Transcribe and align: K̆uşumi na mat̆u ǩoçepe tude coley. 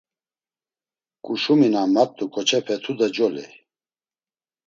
K̆uşumi 1.25 1.69
na 1.73 1.81
mat̆u 1.93 2.25
ǩoçepe 2.33 2.75
tude 2.83 3.07
coley. 3.15 3.51